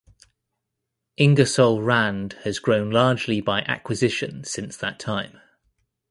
Ingersoll 1.17 1.83
Rand 1.83 2.33
has 2.43 2.57
grown 2.57 2.89
largely 2.89 3.39
by 3.39 3.61
acquisition 3.61 4.43
since 4.43 4.75
that 4.77 4.97
time. 4.97 5.39